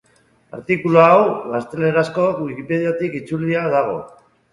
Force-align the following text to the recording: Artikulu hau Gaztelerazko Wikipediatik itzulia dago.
Artikulu 0.59 1.01
hau 1.01 1.19
Gaztelerazko 1.55 2.25
Wikipediatik 2.47 3.19
itzulia 3.21 3.67
dago. 3.75 4.01